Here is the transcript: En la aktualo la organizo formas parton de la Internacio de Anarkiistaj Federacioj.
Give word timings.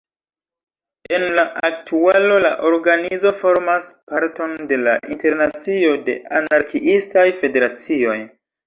En 1.17 1.25
la 1.39 1.43
aktualo 1.69 2.39
la 2.45 2.51
organizo 2.71 3.35
formas 3.43 3.93
parton 4.13 4.59
de 4.73 4.83
la 4.89 4.97
Internacio 5.19 5.95
de 6.11 6.21
Anarkiistaj 6.43 7.33
Federacioj. 7.45 8.23